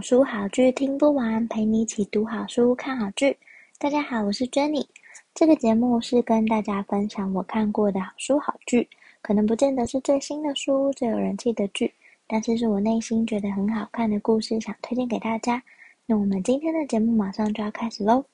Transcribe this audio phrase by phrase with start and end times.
[0.00, 3.36] 好书好剧听不完，陪你一起读好书、看好剧。
[3.78, 4.86] 大家好，我是 Jenny。
[5.34, 8.88] 这个节目是跟大家分享我看过的好书好剧，
[9.20, 11.92] 可能不见得是最新的书、最有人气的剧，
[12.26, 15.62] 但是是我内心觉得很好看的故事，想推荐给大家。
[16.06, 18.24] 那我们今天的节目马上就要开始喽。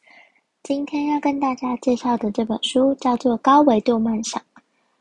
[0.62, 4.40] 今天要跟大家介绍的这本书叫做《高维度梦想》。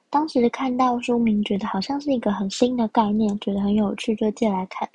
[0.10, 4.90] 当时看到书名，觉得好像是一个很新的概念，觉得很有趣，就借来看。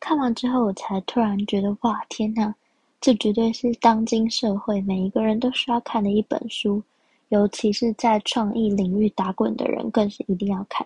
[0.00, 2.52] 看完之后，我才突然觉得，哇，天呐，
[3.00, 6.82] 这绝对是当今社会每一个人都需要看的一本书，
[7.28, 10.84] 尤其是在创意领域打滚的人，更是一定要看。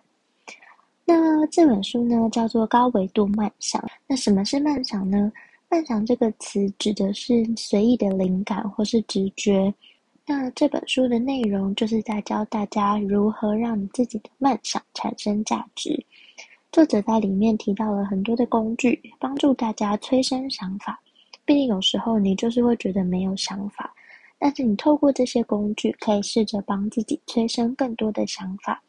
[1.07, 3.81] 那这本书呢，叫做《高维度梦想》。
[4.07, 5.31] 那什么是梦想呢？
[5.71, 9.73] 梦想这个词指的是随意的灵感或是直觉。
[10.27, 16.03] 那这本书的内容就是在教大家如何让你自己的梦想产生价值。
[16.75, 21.01] 作者在里面提到了很多的工具，帮助大家催生想法。
[21.45, 23.95] 毕竟有时候你就是会觉得没有想法，
[24.41, 28.83] 但是你透过这些工具，可以试着帮自己催生更多的想法，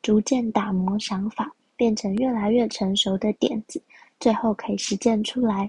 [0.00, 3.82] 逐渐打磨想法，变成越来越成熟的点子，
[4.20, 5.68] 最后可以实践出来。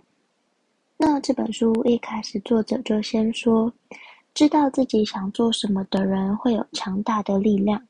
[0.97, 3.73] 那这本书一开始作者就先说，
[4.36, 7.81] 知道自己想做什么的人会有强大的力量。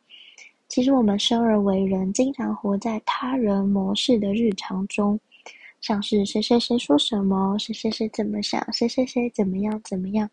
[0.76, 5.18] 其实我们生而为人，经常活在他人模式的日常中，
[5.80, 10.30] 像是谁谁谁说什么，谁谁谁怎么想，谁谁谁怎么样怎么样。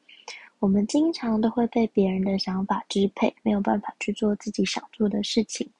[0.58, 5.70] 我们经常都会被别人的想法支配，没有办法去做自己想做的事情，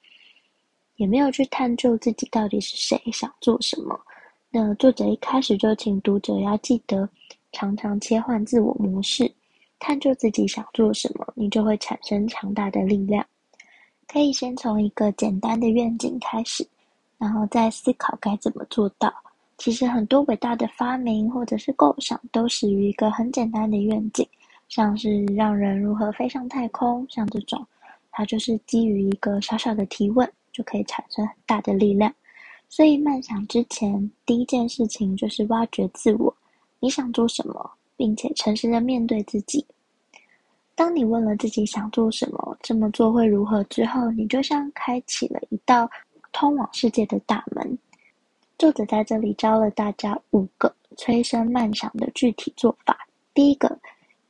[0.95, 3.99] 也没有去探究自己到底是谁，想做什么。
[4.49, 7.09] 那作者一开始就请读者要记得，
[7.51, 9.29] 常常切换自我模式，
[9.77, 13.25] 探究自己想做什么，你就会产生强大的力量。
[14.07, 16.67] 可以先从一个简单的愿景开始，
[17.17, 19.13] 然后再思考该怎么做到。
[19.57, 24.27] 其实很多伟大的发明或者是构想都始于一个很简单的愿景，
[24.67, 27.65] 像是让人如何飞上太空，像这种，
[28.11, 32.13] 它就是基于一个小小的提问，就可以产生很大的力量。
[32.67, 36.35] 所以，梦想之前第一件事情就是挖掘自我，
[36.79, 39.63] 你想做什么，并且诚实的面对自己。
[40.75, 45.89] 当你问了自己想做什么，这么做会如何之后，你就像开启了一道
[46.31, 47.77] 通往世界的大门。
[48.57, 52.97] 作者在这里教了大家五个催生梦想的具体做法。
[53.33, 53.79] 第一个，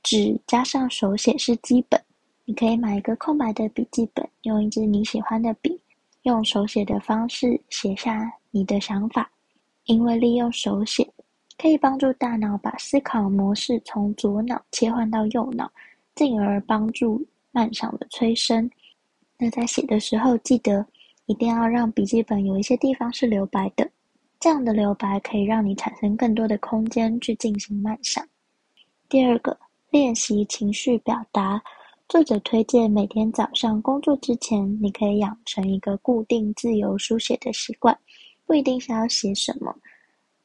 [0.02, 2.02] 纸加上手写是基本，
[2.44, 5.80] 你可以买一个空白的笔记本，用一支你喜欢的笔，
[6.24, 9.30] 用手写的方式写下你的想法。
[9.86, 11.08] 因为利用手写，
[11.58, 15.72] 可以帮助大脑把思考模式从左脑切换到右脑。
[16.16, 18.70] 进而帮助慢想的催生。
[19.38, 20.86] 那在写的时候，记得
[21.26, 23.90] 一定要让笔记本有一些地方是留白的，
[24.40, 28.26] 这样的留白可以让你产生更多的空间去进行慢想。
[29.10, 29.58] 第二个，
[29.90, 31.62] 练习情绪表达。
[32.10, 37.98] 作者推荐每天早上工作之前，你可以养成一个固定自由书写的习惯，
[38.46, 39.74] 不一定是要写什么，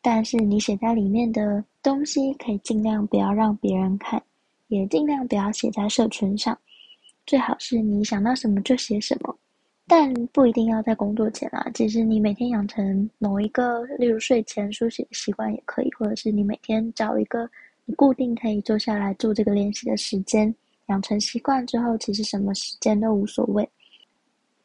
[0.00, 4.22] 但是你写在里面的东西，可以尽量不要让别人看。
[4.68, 6.56] 也尽量不要写在社群上，
[7.26, 9.36] 最好是你想到什么就写什么，
[9.86, 11.66] 但不一定要在工作前啊。
[11.74, 17.50] 其实你每天养成某一个，例如睡前书写的习惯也可以，或者是你每天找一个
[17.86, 20.54] 你固定可以坐下来做这个练习的时间，
[20.88, 23.68] 养成习惯之后，其实什么时间都无所谓。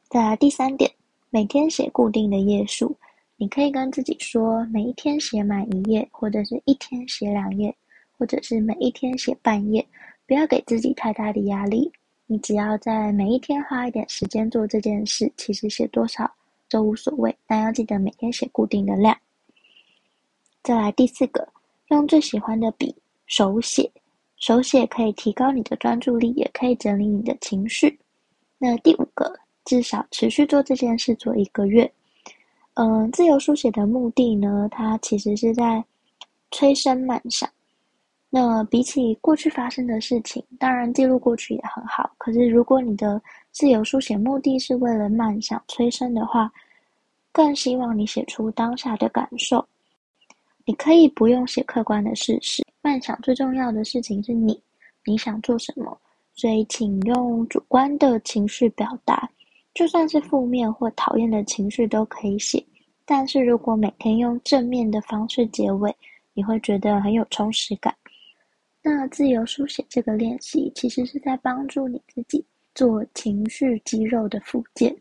[0.09, 0.91] 再来第三点，
[1.29, 2.95] 每天写固定的页数，
[3.37, 7.73] 你可以跟自己说，每一天写满一页，或者是一天写两页。
[8.23, 9.85] 或者是每一天写半页，
[10.25, 11.91] 不要给自己太大的压力。
[12.25, 16.33] 你只要在每一天花一点时间做这件事，其实写多少
[16.69, 17.35] 都无所谓。
[17.45, 19.13] 但要记得每天写固定的量。
[20.63, 21.45] 再来第四个，
[21.89, 23.91] 用最喜欢的笔手写，
[24.37, 27.99] 手写可以提高你的专注力，也可以整理你的情绪。
[28.57, 31.91] 那第五个，至少持续做这件事做一个月。
[32.75, 35.83] 嗯，自由书写的目的呢，它其实是在
[36.51, 37.49] 催生梦想。
[38.35, 42.09] 那比起过去发生的事情，当然记录过去也很好。
[42.17, 43.21] 可是如果你的
[43.51, 46.51] 自由书写目的是为了梦想催生的话，
[47.31, 49.63] 更希望你写出当下的感受。
[50.65, 54.59] 你可以不用写客观的事实，慢想最重要的事情是你，
[55.05, 55.95] 你想做什么，
[56.33, 59.29] 所以请用主观的情绪表达，
[59.75, 62.65] 就算是负面或讨厌的情绪都可以写。
[63.05, 65.95] 但是如果每天用正面的方式结尾，
[66.33, 67.93] 你会觉得很有充实感。
[68.85, 72.45] 那自由书写这个练习，其实是在帮助你自己
[72.75, 74.93] 做情绪肌肉的复健。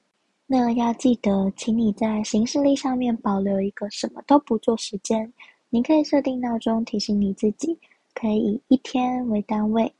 [0.47, 5.31] 那要记得，请你在行事历上面保留一个什么都不做时间。
[5.69, 7.77] 你可以设定闹钟提醒你自己，
[8.15, 9.93] 可以以一天为单位，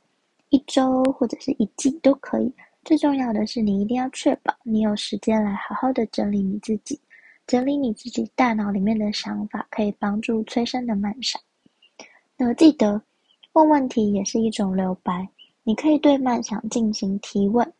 [0.47, 2.49] 一周或者是一季都可以。
[2.85, 6.97] 最重要的是，你一定要确保你有时间来好好的整理你自己，
[7.45, 11.41] 整理你自己大脑里面的想法，可以帮助催生的慢闪。
[12.37, 13.01] 那记得。
[13.53, 15.27] 问问题也是一种留白，
[15.63, 17.71] 你可以对慢想进行提问，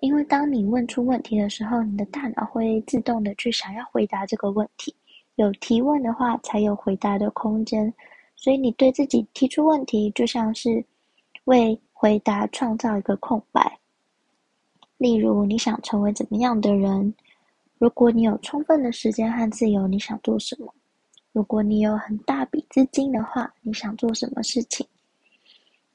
[0.00, 4.94] 因为当你问出问题的时候，你的大脑会自动的去想要回答这个问题。
[5.34, 7.92] 有提问的话，才有回答的空间。
[8.36, 10.82] 所以你对自己提出问题，就像是
[11.44, 13.78] 为回答创造一个空白。
[14.96, 17.14] 例如，你想成为怎么样的人？
[17.76, 20.72] 如果你有充分的时间和自由，你想做什么？
[21.32, 24.86] 如果你有很大笔资金的话，你想做什么事情？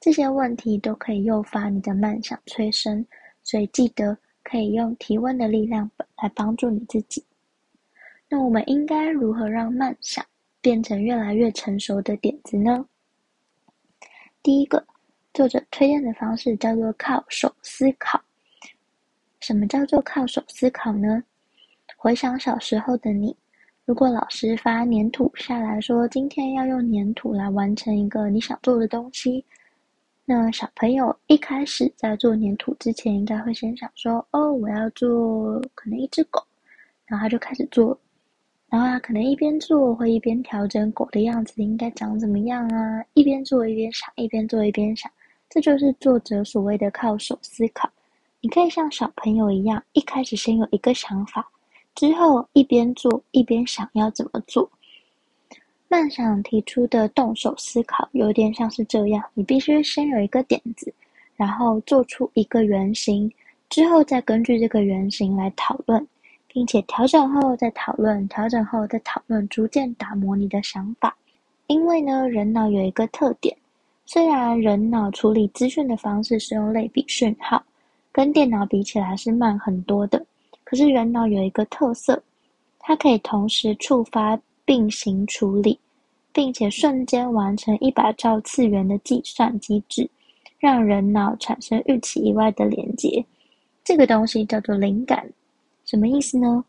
[0.04, 3.02] 这些问题都可以诱发你的慢想催生，
[3.42, 5.90] 所以记得可以用提问的力量
[6.22, 7.24] 来帮助你自己。
[8.28, 10.22] 那我们应该如何让慢想
[10.60, 12.84] 变成越来越成熟的点子呢？
[14.42, 14.86] 第一个，
[15.32, 18.22] 作者推荐的方式叫做靠手思考。
[19.40, 21.24] 什么叫做靠手思考呢？
[21.96, 23.34] 回想小时候的你，
[23.86, 29.42] 如果老师发黏土下来说，今天要用黏土来完成一个你想做的东西。
[30.26, 36.42] 那小朋友一开始在做黏土之前，应该会先想说：“哦，我要做可能一只狗。”
[37.04, 37.98] 然后他就开始做，
[38.70, 45.12] 然后他可能一边做会一边调整狗的样子应该长怎么样啊，一边做一边想，一边做一边想，
[45.50, 47.90] 这就是作者所谓的靠手思考。
[48.40, 51.46] 你可以像小朋友一样，一开始先有一个想法，
[51.94, 54.70] 之后一边做一边想要怎么做。
[55.88, 60.92] 慢想提出的动手思考有点像是这样：你必须先有一个点子，
[61.36, 63.30] 然后做出一个原型，
[63.68, 66.04] 之后再根据这个原型来讨论，
[66.48, 71.16] 并且调整后再讨论，调整后再讨论，逐渐打磨你的想法。
[71.68, 73.56] 因为呢，人脑有一个特点，
[74.04, 77.62] 虽然人脑处理资讯的方式是用类比讯号，
[78.10, 80.24] 跟电脑比起来是慢很多的，
[80.64, 82.22] 可是人脑有一个特色，
[82.78, 85.78] 它可以同时触发并行处理。
[86.36, 90.10] 并且瞬间完成一百兆次元的计算机制，
[90.58, 93.24] 让人脑产生预期以外的连接。
[93.84, 95.24] 这个东西叫做灵感，
[95.84, 96.64] 什么意思呢？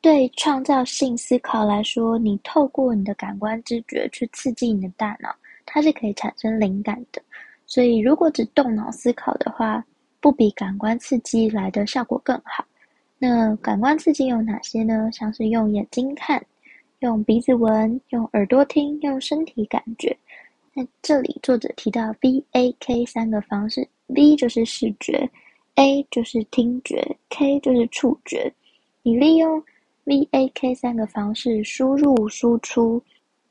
[0.00, 5.34] 对创造性思考来说，你透过你的感官知觉去刺激你的大脑，
[5.64, 7.20] 它是可以产生灵感的。
[7.66, 9.84] 所以，如果只动脑思考的话，
[10.20, 12.64] 不比感官刺激来的效果更好。
[13.18, 15.10] 那感官刺激有哪些呢？
[15.12, 16.40] 像是用眼睛看。
[17.00, 20.16] 用鼻子闻，用耳朵听，用身体感觉。
[20.74, 25.28] 在这里，作者提到 V A K 三个方式，V 就是视觉
[25.74, 28.50] ，A 就是听觉，K 就是触觉。
[29.02, 29.62] 你利用
[30.04, 33.02] V A K 三个方式输入输出，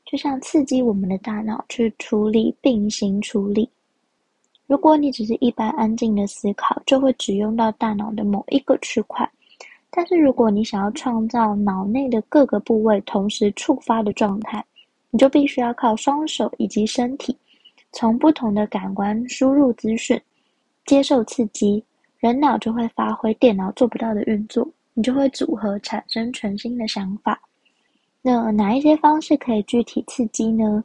[0.04, 3.68] 就像刺激我们的大脑去处理并行处理。
[4.66, 9.28] 如果你只是一般安静的思考，就会只用到大脑的某一个区块。
[9.90, 14.62] 但是如果你想要创造脑内的各个部位同时触发的状态，
[15.10, 17.34] 你就必须要靠双手以及身体，
[17.92, 20.20] 从不同的感官输入资讯，
[20.84, 21.82] 接受刺激，
[22.18, 27.40] 人脑就会发挥电脑做不到的运作，你就会组合产生全新的想法。
[28.20, 30.84] 那哪一些方式可以具体刺激呢？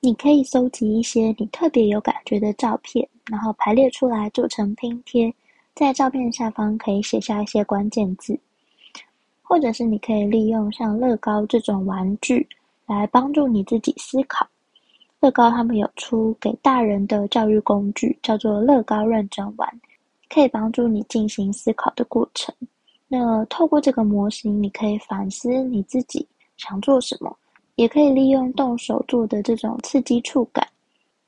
[0.00, 5.34] 你可以搜集一些你特别有感觉的照片，然后排列出来做成拼贴。
[5.78, 8.36] 在照片下方可以写下一些关键字，
[9.40, 12.44] 或者是你可以利用像乐高这种玩具
[12.86, 14.44] 来帮助你自己思考。
[15.20, 19.80] 乐高他们有出给大人的教育工具，叫做乐高认真玩，
[20.28, 22.52] 可以帮助你进行思考的过程。
[23.06, 27.32] 那透过这个模型，你可以反思你自己想做什么，
[27.76, 30.66] 也可以利用动手做的这种刺激触感，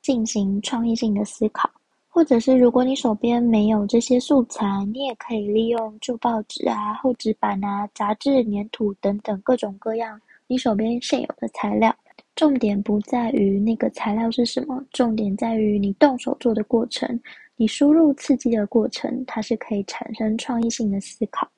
[0.03, 1.71] 进行创意性的思考。
[2.13, 11.95] 或者是如果你手边没有这些素材，你也可以利用旧报纸啊、厚纸板啊、杂志、粘土等等各种各样你手边现有的材料。
[12.35, 17.19] 重点不在于那个材料是什么，重点在于你动手做的过程，
[17.55, 21.49] 你输入刺激的过程，它是可以产生创意性的思考。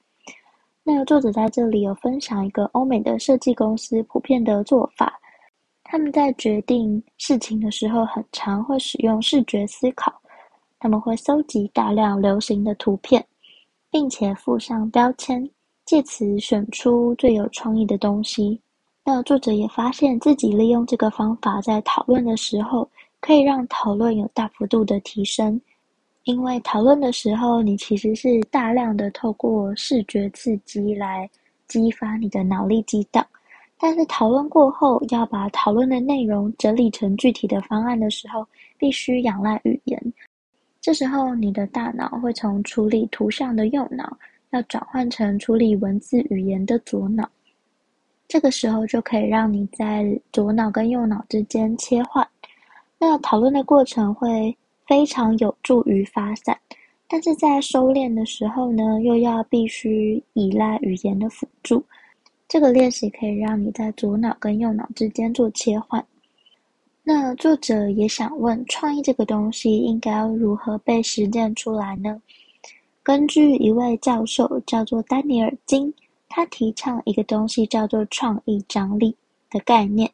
[0.82, 5.18] 那作者在这里有分享一个欧美的设计公司普遍的做法，
[5.85, 10.22] 他们在决定事情的时候，很常会使用视觉思考。
[10.82, 13.24] 他们会搜集大量流行的图片，
[13.88, 15.48] 并且附上标签，
[15.84, 18.60] 借此选出最有创意的东西。
[19.04, 25.60] 那作者也发现自己利用这个方法在讨论的时候，可以让讨论有大幅度的提升。
[26.24, 31.30] 因为讨论的时候，你其实是大量的透过视觉刺激来
[31.68, 33.24] 激发你的脑力激荡。
[33.78, 38.44] 但是讨论过后，要把讨论的内容整理成具体的方案的时候，
[38.76, 40.12] 必须仰赖语言。
[40.82, 44.18] 这时候，你的大脑会从处理图像的右脑，
[44.50, 47.30] 要转换成处理文字语言的左脑。
[48.26, 52.26] 这个时候，就可以让你在左脑跟右脑之间切换。
[52.98, 56.58] 那讨论的过程会非常有助于发散，
[57.06, 61.80] 但是在收敛的时候呢，又要必须依赖语言的辅助。
[62.48, 66.04] 这个练习可以让你在左脑跟右脑之间做切换。
[67.04, 72.23] 那作者也想问，创意这个东西应该要如何被实践出来呢？
[73.02, 75.92] 根据一位教授叫做丹尼尔金，
[76.28, 79.16] 他提倡一个东西叫做创意张力
[79.50, 80.09] 的概念。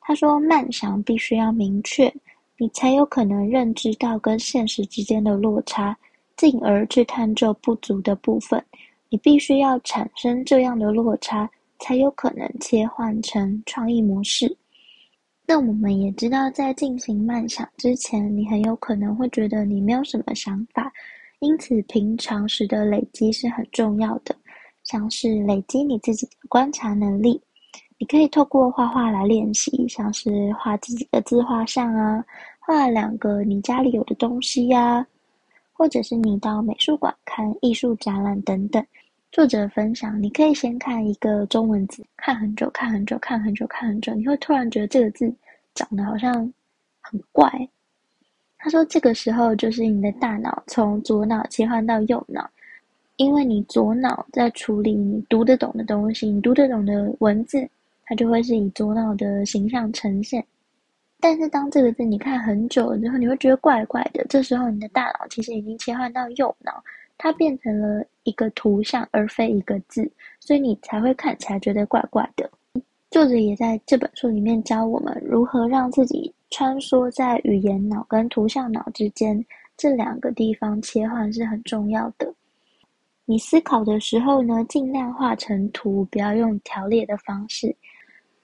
[0.00, 2.12] 他说，梦想必须要明确，
[2.58, 5.96] 你才有可能认知到跟现实之间的落差，
[6.36, 8.60] 进而去探究不足的部分。
[9.10, 14.56] 你必须要产生这样的落差，才有可能切换成创意模式。
[15.54, 20.90] 那我们也知道，在进行慢想之前，你很有可能会觉得你没有什么想法，
[21.40, 24.34] 因此平常时的累积是很重要的，
[24.82, 27.38] 像是累积你自己的观察能力，
[27.98, 32.24] 你可以透过画画来练习，像是画自己的自画像啊，
[32.58, 35.06] 画两个你家里有的东西呀、
[35.74, 38.82] 或者是你到美术馆看艺术展览等等。
[39.30, 45.34] 作者分享，你可以先看一个中文字，看很久，看很久，看很久，看很久，你会突然觉得这个字
[45.74, 46.34] 长得好像
[47.00, 47.50] 很怪。
[48.58, 52.48] 他说，这个时候就是你的大脑从左脑切换到右脑，
[53.16, 57.68] 因为你左脑在处理你读得懂的东西，你读得懂的文字，
[58.04, 60.44] 它就会是以左脑的形象呈现。
[61.20, 64.24] 但是当这个字你看很久了之后，你会觉得怪怪的。
[64.28, 66.82] 这时候你的大脑其实已经切换到右脑。
[67.18, 70.10] 它变成了一个图像，而非一个字，
[70.40, 72.50] 所以你才会看起来觉得怪怪的。
[73.12, 79.44] 作者也在这本书里面教我们如何让自己穿梭在语言脑跟图像脑之间，
[79.76, 82.32] 这两个地方切换是很重要的。
[83.26, 87.76] 你思考的时候呢，尽量画成图，不要用条列的方式，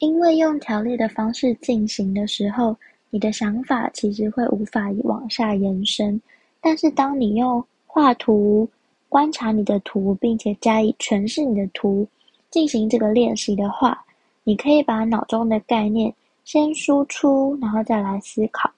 [0.01, 2.77] 因为用条列的方式进行的时候，
[3.09, 6.21] 你的想法其实会无法往下延伸。
[6.61, 8.69] 但是当你用画图，
[9.09, 12.07] 观察你的图，并且加以诠释你的图，
[12.51, 14.05] 进行这个练习的话，
[14.49, 16.11] 你可以把脑中的概念
[16.43, 18.73] 先输出，然后再来思考。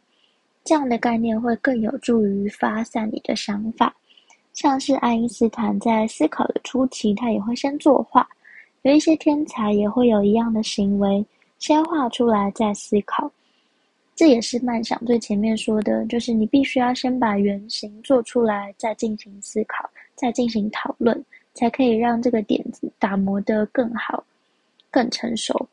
[0.65, 3.95] 这样的概念会更有助于发散你的想法。
[4.53, 8.29] 像是爱因斯坦在思考的初期，他也会先作画。
[8.83, 11.25] 有一些天才也会有一样的行为，
[11.61, 13.31] 先画出来再思考。
[14.17, 21.25] 这也是慢想最前面说的，就是你必须要先把原型做出来，再进行思考，再进行讨论，
[21.55, 24.25] 才可以让这个点子打磨得更好、
[24.91, 25.69] 更成熟。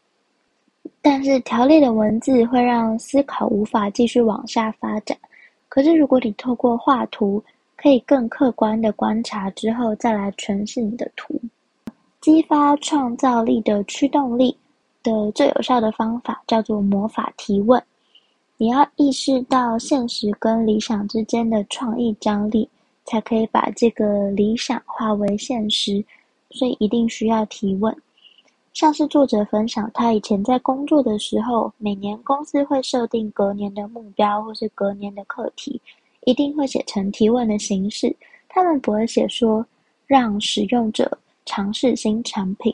[1.01, 5.17] 但是条列的文字会让思考无法继续往下发展。
[5.69, 7.43] 可是如果你透过画图，
[7.75, 11.39] 可以更客观的观察之后，再来诠释你的图，
[12.21, 14.57] 激发创造力的驱动力
[15.03, 17.81] 的最有效的方法叫做魔法提问。
[18.57, 22.67] 你要意识到现实跟理想之间的创意张力，
[23.05, 26.03] 才可以把这个理想化为现实，
[26.49, 27.95] 所以一定需要提问。
[28.77, 35.81] 像是作者分享，他以前在工作的时候，每年公司会设定隔年的目标或是隔年的课题，
[36.25, 38.15] 一定会写成提问的形式。
[38.47, 39.65] 他们不会写说
[40.05, 42.71] 让使用者尝试新产品，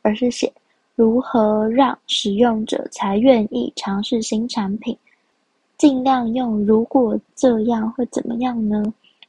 [0.00, 0.50] 而是写
[0.94, 4.96] 如何让使用者才愿意尝试新产品。
[5.76, 8.82] 尽量用“如果这样会怎么样呢？”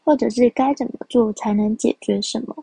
[0.05, 2.55] 或者是该怎么做才能解决什么？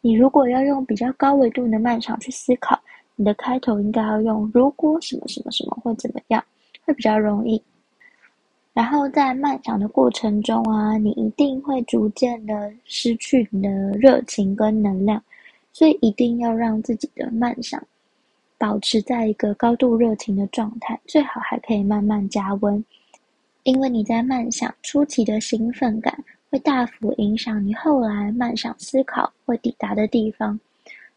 [0.00, 2.78] 你如果要用比较高维度的漫长去思考，
[3.20, 6.42] 你的开头应该要用“如果什么什么什么会怎么样”，
[6.86, 7.62] 会比较容易。
[8.72, 15.22] 然后在慢想的过程中啊，你一定会逐渐的失去你的热情跟能量，
[15.70, 17.78] 所以一定要让自己的慢想
[18.56, 22.82] 保持在一个高度热情的状态，最好还可以慢慢加温。
[23.64, 30.58] 因为你在慢想初期的兴奋感，会大幅影响你后来慢想思考会抵达的地方。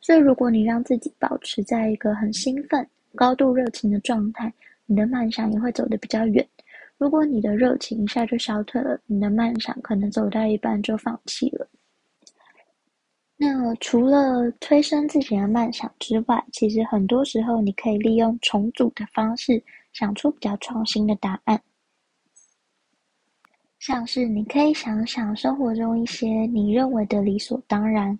[0.05, 4.53] 所以，如果你让自己保持在一个很兴奋、高度热情的状态，
[4.86, 6.45] 你的梦想也会走得比较远。
[6.98, 11.65] 如果你的热情一下就消退了，你的梦想可能走到一半就放弃了。
[13.38, 21.62] 那除了推升自己的梦想之外，其实很多时候你可以利用重组的方式，想出比较创新的答案。
[23.79, 28.19] 像是你可以想想生活中一些你认为的理所当然，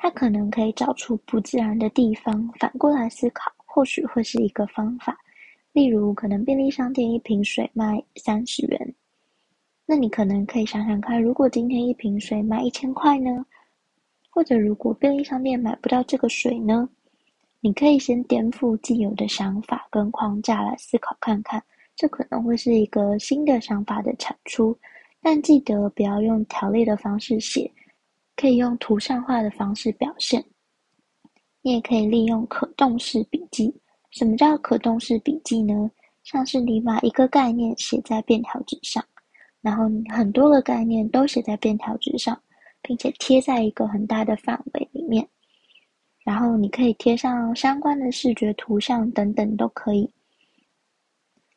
[0.00, 5.18] 它可能可以找出不自然的地方，反过来思考，或许会是一个方法。
[5.72, 8.94] 例如，可能便利商店一瓶水卖三十元，
[9.84, 13.44] 那你可能可以想想看，如果今天一瓶水卖一千块呢？
[14.30, 16.88] 或者如果便利商店买不到这个水呢？
[17.60, 21.60] 你可以先颠覆既有的想法跟框架来思考看看，
[21.96, 24.78] 这可能会是一个新的想法的产出。
[25.20, 27.68] 但记得不要用条列的方式写，
[28.38, 30.42] 可以用图像化的方式表现。
[31.60, 33.74] 你也可以利用可动式笔记。
[34.12, 35.90] 什么叫可动式笔记呢？
[36.22, 39.04] 像是你把一个概念写在便条纸上，
[39.60, 42.40] 然后你很多个概念都写在便条纸上。
[42.80, 45.28] 并且贴在一个很大的范围里面，
[46.24, 50.08] 然后你可以贴上相关的视觉图像等等都可以。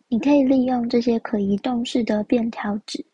[0.08, 3.06] 你可以利用这些可移动式的便条纸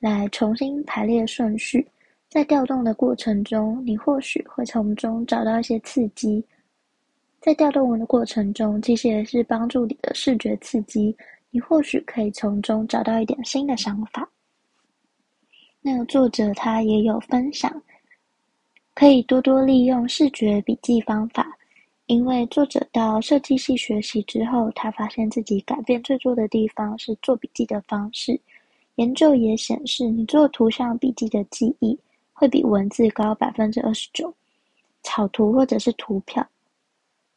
[0.00, 1.88] 来重新排列顺序，
[2.32, 6.42] 在调动的过程中，你或许会从中找到一些刺激。
[7.42, 11.14] 在调动的过程中，其实也是帮助你的视觉刺激，
[11.50, 14.26] 你或许可以从中找到一点新的想法。
[15.82, 17.70] 那个作者他也有分享，
[18.94, 21.46] 可以多多利用视觉笔记方法，
[22.06, 28.40] 因为作者到设计系学习之后，他发现自己改变最多的地方是做笔记的方式。
[28.94, 31.98] 研究也显示，你做图像笔记的记忆
[32.42, 34.34] 会比文字高百分之二十九。
[35.04, 36.44] 草图或者是图表，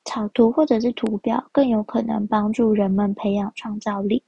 [0.03, 4.23] 草图或者是图表更有可能帮助人们培养创造力。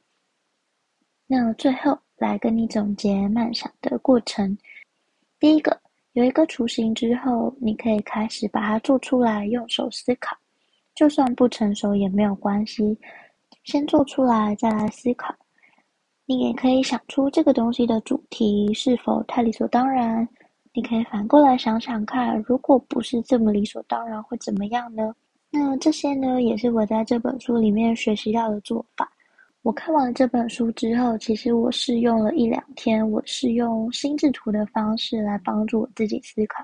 [1.26, 1.98] 那最后。
[2.20, 4.58] 来跟你总结梦想的过程。
[5.40, 5.80] 第一个，
[6.14, 10.36] 有一个雏形之后，你可以开始把它做出来，用手思考。
[10.96, 12.98] 就算不成熟也没有关系，
[13.66, 15.32] 先做出来再来思考。
[16.26, 20.28] 你也可以想出这个东西的主题是否太理所当然。
[20.78, 25.12] 你可以反过来想想看，如果不是这么理所当然，会怎么样呢？
[25.50, 29.12] 那这些呢，也是我在这本书里面学习到的做法。
[29.64, 36.64] 我看完了这本书之后，其实我试用了一两天，我是用心智图的方式来帮助我自己思考。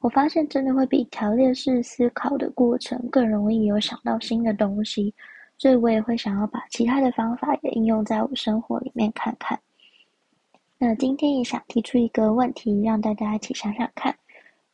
[0.00, 5.14] 我发现真的会比条列式思考的过程更容易有想到新的东西，
[5.58, 9.56] 所以我也会想要把其他的方法也应用在我生活里面看看。
[10.80, 14.16] 那今天也想提出一个问题，让大家一起想想看：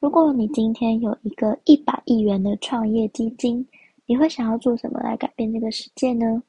[0.01, 3.67] 如果你今天有一个一百亿元的创业基金，
[4.05, 6.43] 你会想要做什么来改变这个世界呢？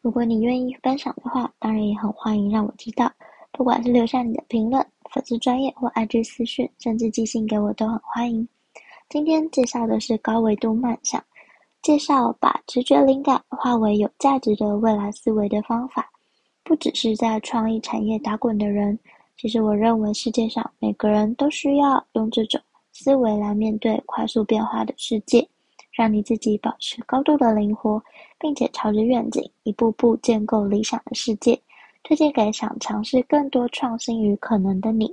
[0.00, 3.08] 如果你愿意分享的话，当然也很欢迎让我知道。
[3.52, 8.48] 不管是留下你的评论、粉丝专业或 IG 私讯，甚至寄信给我都很欢迎。
[9.08, 11.22] 今天介绍的是高维度漫想，
[11.80, 16.10] 介绍把直觉灵感化为有价值的未来思维的方法。
[16.70, 18.96] 不只是在创意产业打滚的人，
[19.36, 22.60] 其实我认为世界上每个人都需要用这种
[22.92, 25.44] 思维来面对快速变化的世界。
[25.90, 28.00] 让你自己保持高度的灵活，
[28.38, 31.60] 并且朝着愿景一步步建构理想的世界。
[32.04, 35.12] 推荐给想尝试更多创新与可能的你。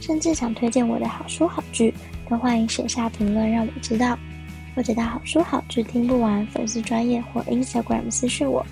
[0.00, 1.92] 甚至想推荐我的好书好剧，
[2.28, 4.18] 都欢迎写下评论让我知道，
[4.74, 8.64] 或者到好书好剧听不完粉丝专页或 Instagram 私讯我。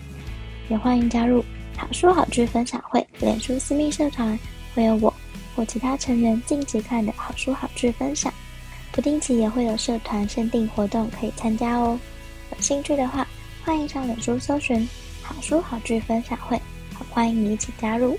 [0.69, 1.45] 也欢迎加入
[1.77, 4.39] 好书好剧分享会脸书私密社团，
[4.75, 5.13] 会有我
[5.55, 8.33] 或其他成员近期看的好书好剧分享，
[8.93, 11.99] 不定期也会有社团限定活动可以参加哦。
[12.51, 13.27] 有兴趣的话，
[13.65, 14.89] 欢迎上脸书搜寻
[15.23, 16.61] 好书好剧分享会，
[16.95, 18.19] 好欢迎你一起加入。